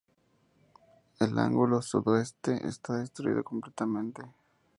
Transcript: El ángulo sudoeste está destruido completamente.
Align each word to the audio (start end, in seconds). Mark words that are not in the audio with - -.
El 1.19 1.37
ángulo 1.37 1.79
sudoeste 1.83 2.67
está 2.67 2.93
destruido 2.95 3.43
completamente. 3.43 4.23